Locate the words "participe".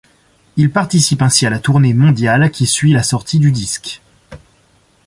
0.71-1.21